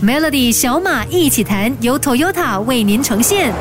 [0.00, 3.52] Melody 小马一起弹，由 Toyota 为您呈现。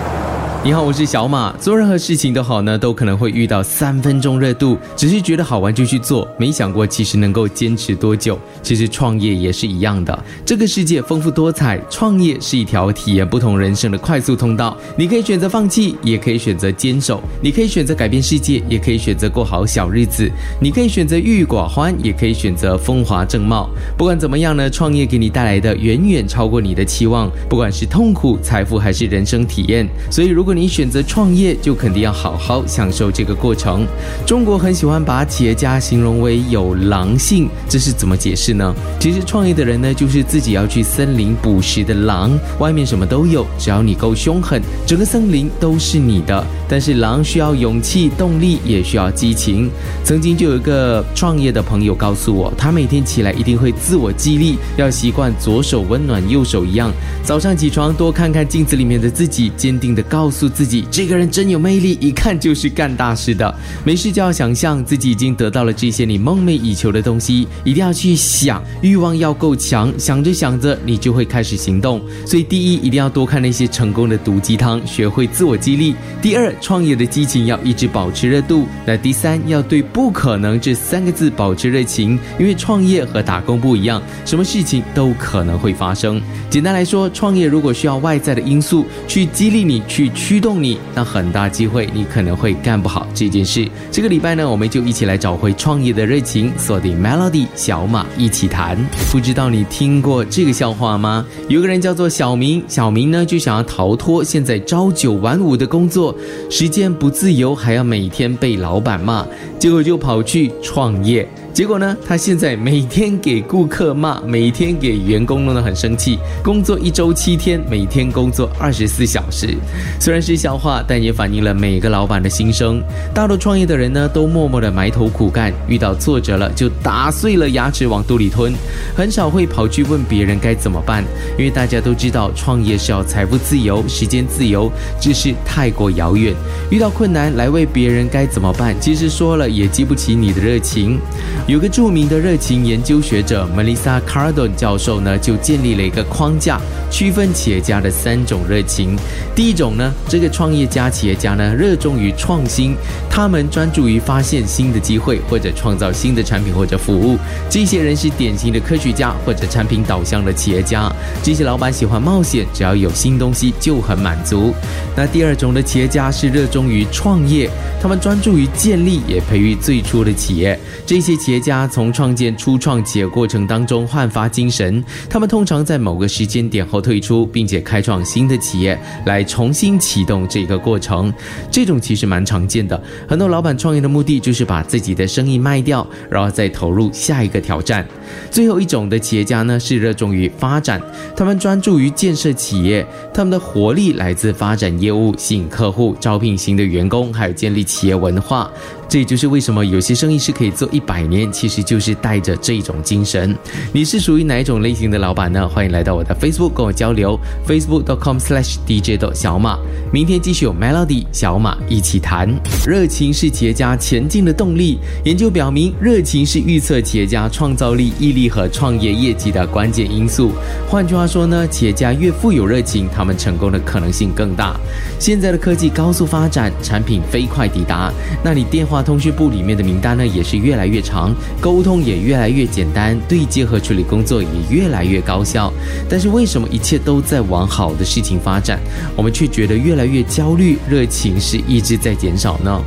[0.67, 1.55] 你好，我是小马。
[1.61, 8.37] 做任何事情都好呢，都可能会遇到三分钟热度，只是觉得好玩就去做，没想过其实能够坚持多久。
[8.61, 14.77] 其实创业也是一样的，这个世界丰富多彩，创业是一条体验不同人生的快速通道。
[14.97, 20.29] 你可以选择放弃，也可以选择坚守；你可以选择改变世界，也可以选择过好小日子；
[20.59, 23.69] 你可以选择郁郁寡欢，也可以选择风华正茂。
[23.97, 29.87] 不管怎么样呢，创业给你带来的远远超过你的期望，不管是痛苦、财富还是人生体验。
[30.11, 33.85] 所以，如果你选择创业，就肯定要好好享受这个过程。
[34.25, 38.73] 中国很喜欢把企业家形容为有狼性，这是怎么解释呢？
[38.99, 46.43] 其实创业的人呢，就是自己要去森林捕食的狼，外面什么都有，只要你够凶狠，整个森林都是你的。
[46.67, 49.69] 但是狼需要勇气、动力，也需要激情。
[50.03, 56.91] 曾经就有一个创业的朋友告诉我，他每天起来一定会自我激励，要习惯左手温暖右手一样。
[57.23, 60.85] 早上起床多看看镜子里面的自己，坚定地告诉自己。
[60.89, 63.53] 这个人真有魅力，一看就是干大事的。
[63.83, 72.01] 没事就要想象自己已经得到了这些你梦寐以求的东西，一定要去想，欲望要够强，想着想着你就会开始行动。
[72.25, 86.21] 所以第一，一定要多看那些成功的毒鸡汤，学会自我激励；第二，创业的激情要一直保持热度；那第三，要对不可能这三个字保持热情，因为创业和打工不一样，什么事情都可能会发生。
[86.49, 90.77] 简单来说，创业如果需要外在的因素去激励你，去驱动你。
[90.93, 93.65] 那很大机会，你可能会干不好这件事。
[93.89, 98.77] 这个礼拜呢，我们就一起来找回创业的热情，锁定 Melody 小马一起谈。
[99.09, 101.25] 不知道你听过这个笑话吗？
[101.47, 106.13] 有个人叫做小明，小明呢就想要逃脱现在朝九晚五的工作，
[106.49, 109.25] 时间不自由，还要每天被老板骂，
[109.57, 111.25] 结果就跑去创业。
[111.57, 111.97] 结果呢？
[112.07, 116.19] 他现在每天给顾客骂，每天给员工弄得很生气。
[116.43, 119.57] 工作一周七天，每天工作二十四小时。
[119.99, 122.79] 虽然是笑话，但也反映了每个老板的心声。
[123.11, 128.53] 大多创业的人呢，都默默的埋头苦干，遇到挫折了就打碎了牙齿往肚里吞，
[128.95, 131.03] 很少会跑去问别人该怎么办。
[131.39, 136.35] 因为大家都知道，创业是要财富自由、时间自由，只是太过遥远。
[136.69, 140.99] 遇到困难来问别人该怎么办，其实说了也激不起你的热情。
[141.47, 146.59] 有个著名的热情研究学者 Melissa Cardon 教授呢，就建立了一个框架，
[146.91, 148.97] 区分企业家的三种热情。
[149.33, 152.75] 第一种呢，这个创业家企业家呢，热衷于创新，
[153.09, 157.17] 他们专注于发现新的机会或者创造新的产品或者服务。
[157.49, 160.91] 这些人是典型的科学家或者产品导向的企业家。
[161.23, 164.53] 这些老板喜欢冒险，只要有新东西就很满足。
[164.97, 167.49] 那第二种的企业家是热衷于创业，
[167.81, 170.59] 他们专注于建立也培育最初的企业。
[170.85, 171.36] 这些企业。
[171.39, 181.13] 家从创建初创企业过程当中焕发精神，他们通常在某个时间点后退出，并且开创新的企业来重新启动这个过程。
[181.51, 187.85] 这种其实蛮常见的，很多老板创业的目的就是把自己的生意卖掉，然后再投入下一个挑战。
[188.31, 190.81] 最后一种的企业家呢，是热衷于发展，
[191.15, 198.49] 他们专注于建设企业，他们的活力来自发展业务、吸引客户、招聘新的员工，还有建立企业文化。
[198.89, 203.35] 这也就是为什么有些生意是可以做一百年，其实就是带着这种精神。
[203.73, 205.45] 你是属于哪一种类型的老板呢？
[205.45, 209.59] 欢迎来到我的 Facebook 跟我交流，facebook.com/slash dj 的小马。
[209.91, 212.33] 明天继续有 Melody 小马一起谈。
[212.65, 214.79] 热情是企业家前进的动力。
[215.03, 220.31] 研究表明，热情是预测企业家创造力、毅力和创业业绩的关键因素。
[220.69, 224.57] 换句话说呢，企业家越富有热情，他们成功的可能性更大。
[224.97, 227.91] 现在的科技高速发展，产品飞快抵达，
[228.23, 228.76] 那你电话。
[228.81, 235.51] 通讯部里面的名单呢，也是越来越长，沟通也越来越简单，对接和处理工作也越来越高效。
[235.89, 238.59] 但是为什么一切都在往好的事情发展，
[238.95, 242.61] 我们却觉得越来越焦虑，热情是一直在减少呢？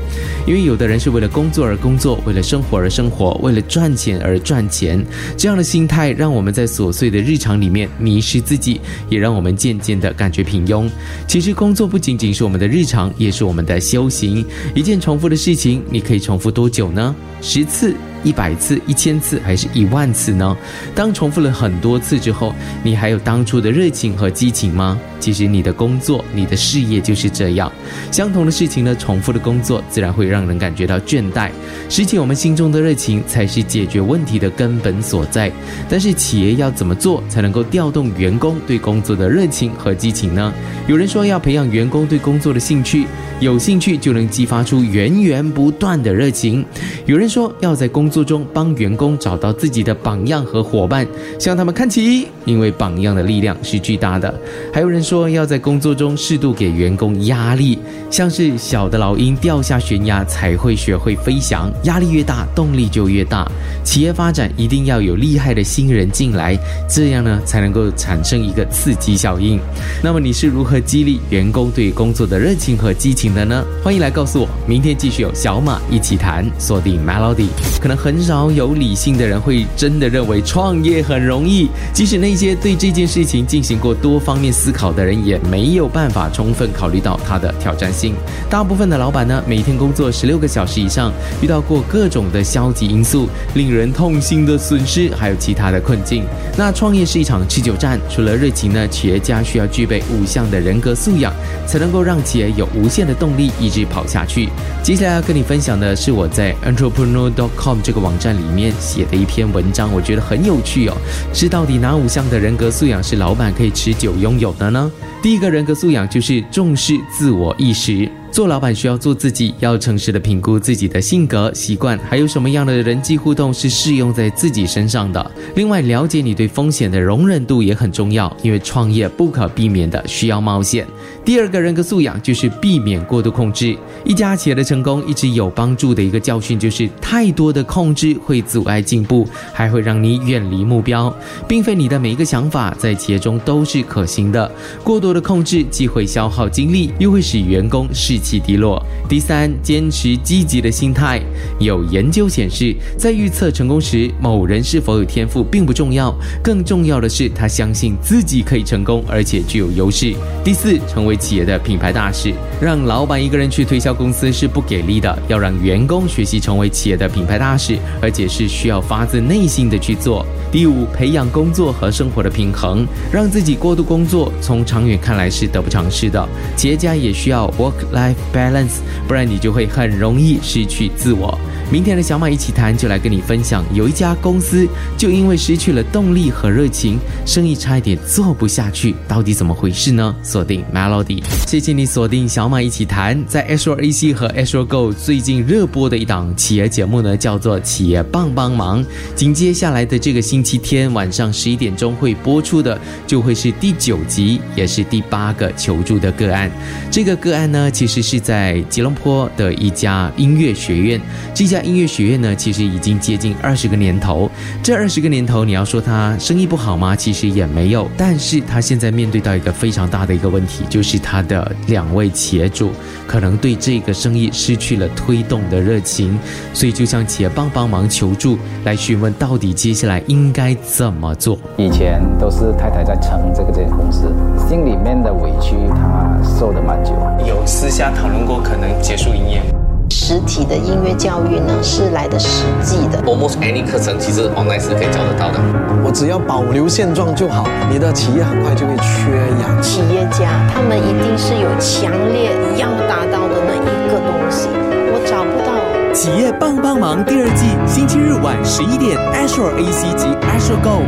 [0.46, 5.04] 因为有的人是为了工作而工作，为了生活而生活，为了赚钱而赚钱，
[5.36, 10.88] 这样的心态让我们在琐碎的日常里面迷失自己，也让我们渐渐的感觉平庸。
[11.26, 14.44] 其实工作不仅仅是我们的日常，也是我们的修行。
[14.74, 17.14] 一件重复的事情，可以重复多久呢？
[17.40, 17.94] 十次。
[18.22, 20.56] 一百次、一千次还是一万次呢？
[20.94, 24.98] 当重复了很多次之后，你还有当初的热情和激情吗？
[25.18, 27.70] 其实你的工作、你的事业就是这样，
[28.10, 31.50] 相同的事情呢，重复的工作自然会让人感觉到倦怠。
[31.90, 35.52] 拾起我们心中的热情，才是解决问题的根本所在。
[35.90, 40.52] 但是企业要怎么做才能够调动员工对工作的热情和激情呢？
[40.86, 43.06] 有人说要培养员工对工作的兴趣，
[43.40, 46.64] 有兴趣就能激发出源源不断的热情。
[47.04, 51.06] 有人说要在工工作中帮员工找到自己的榜样和伙伴，
[51.38, 54.34] 向他们看齐，因为榜样的力量是巨大的。
[54.74, 57.78] 还有人说要在工作中适度给员工压力，
[58.10, 63.48] 像是小的老鹰掉下悬崖才会学会飞翔，压力越大，动力就越大。
[63.84, 66.58] 企业发展一定要有厉害的新人进来，
[66.88, 69.60] 这样呢才能够产生一个刺激效应。
[70.02, 73.64] 那么你是如何激励员工对工作的热情和激情的呢？
[73.84, 74.48] 欢迎来告诉我。
[74.66, 77.46] 明天继续有小马一起谈，锁定 Melody。
[77.80, 88.14] 可能很少有理性的人会真的认为创业很容易，即使那些对这件事情进行过多方面思考的人，也没有办法充分考虑到它的挑战性。
[88.48, 91.12] 大部分的老板呢，每天工作十六个小时以上，
[91.42, 96.24] 遇到过各种的消极因素，令人痛心的损失，还有其他的困境。
[96.56, 101.30] 那创业是一场持久战，除了热情呢，企业家需要具备五项的人格素养，
[101.66, 104.48] 才能够让企业有无限的动力一直跑下去。
[104.82, 110.96] 接下来要跟你分享的是我在 entrepreneur.com 这个网站里面写的一篇文章，我觉得很有趣哦。
[111.34, 114.88] 是到底哪五项的人格素养是老板可以持久拥有的呢？
[115.20, 118.08] 第一个人格素养就是重视自我意识。
[118.30, 125.30] 做老板需要做自己，要诚实的评估自己的性格、习惯，还有什么样的人际互动是适用在自己身上的。
[125.56, 130.86] 另外，了解你对风险的容忍度也很重要，因为创业不可避免的需要冒险。
[131.24, 133.76] 第二个人格素养就是避免过度控制。
[134.04, 141.14] 一家企业的成功一直有帮助的一个教训就是，太多的控制会阻碍进步，还会让你远离目标，
[141.48, 144.50] 并非你的每一个想法在企业中都是可行的。
[144.84, 148.80] 过多的控制既会消耗精力，又会使员工士气低落。
[149.08, 151.20] 第三，坚持积极的心态。
[151.58, 160.14] 有研究显示，在预测成功时，某人是否有天赋并不重要，更重要的是他相信自己可以成功，而且具有优势。
[160.44, 162.32] 第四，成为企业的品牌大使。
[162.60, 170.26] 让老板一个人去推销公司是不给力的，要让员工学习成为企业的品牌大使，而且是需要发自内心的去做。
[170.52, 176.28] 第五，培养工作和生活的平衡，让自己过度工作，从长远看来是得不偿失的。
[176.56, 181.38] 企业家也需要 work-life balance，不然你就会很容易失去自我。
[181.70, 184.66] 明天的小马一起谈，就来跟你分享，有一家公司
[184.98, 190.12] 就因为失去了动力和热情，生意差一点做不下去，到底怎么回事呢？
[190.20, 198.84] 锁定 Melody，谢谢你锁定小马一起谈，在 s r AC 和 s r Go 最近热播的一档企业节目呢，叫做企业帮帮忙。
[199.14, 202.76] 紧接下来的这个星期天晚上十一点钟会播出的，
[203.06, 206.50] 就会是第九集，也是第八个求助的个案。
[206.90, 211.00] 这个个案呢，其实是在吉隆坡的一家音乐学院，
[211.32, 211.59] 这家。
[211.62, 214.30] 音乐学院呢，其实已经接近二十个年头。
[214.62, 216.94] 这二十个年头，你要说他生意不好吗？
[216.94, 217.88] 其实也没有。
[217.96, 222.70] 但是他现在面对到一个非常大的一个问题，就是他的两位企业主
[223.06, 226.18] 可能对这个生意失去了推动的热情，
[226.52, 231.38] 所以就向企业帮帮忙求助，来询问到底接下来应该怎么做。
[231.56, 234.12] 以前都是太太在撑这个这个公司，
[234.48, 236.92] 心里面的委屈他受的蛮久。
[237.26, 239.59] 有私下讨论过可能结束营业。
[239.90, 243.02] 实体的音乐教育呢，是来的实际的。
[243.02, 245.40] Almost any 课程其实 online 是可以找得到的。
[245.84, 249.10] 我只要保留现状就好，你的企业很快就会缺
[249.42, 249.62] 氧。
[249.62, 254.48] 企业家他们一定是有强烈要达到的那一个东西，
[254.92, 255.50] 我找不到。
[255.92, 260.82] 企业帮帮忙第二季，星期日晚十一点，Azure AC 及 Azure Go。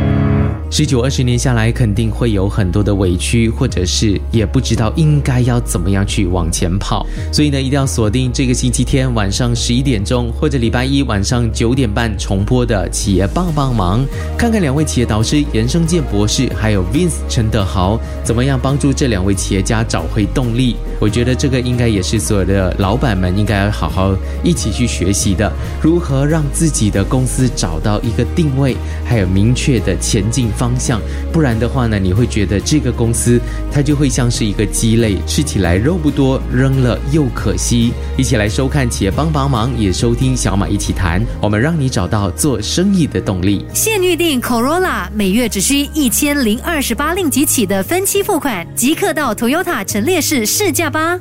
[0.73, 7.05] 十九二十年下来，肯定会有很多的委屈，或者是也不知道应该要怎么样去往前跑。
[7.31, 14.03] 所以呢，一定要锁定这个星期天晚上十一点钟，或者礼拜一晚上九点半重播的《企业帮帮忙》，
[14.35, 20.75] 看看两位企业导师严生健博士还有 Vince 陈德豪怎么样帮助这两位企业家找回动力。
[20.99, 30.62] 我觉得这个应该也是所有的老板们应该要好好一起去学习的，如何让自己的公司找到一个定位，还有明确的前进方。
[30.63, 31.01] 方向，
[31.33, 33.37] 不然的话呢，你会觉得这个公司
[33.69, 37.91] 它就会像是一个鸡肋，吃起来肉不多，扔了又可惜。
[38.15, 43.65] 一起来收看企业帮帮忙，也收听小马一起谈，我们让你找到做生意的动力。
[43.73, 51.19] 现预定 Corolla，每月只需一千零二十八令吉起的分期付款，即刻到 Toyota 陈列室试驾吧。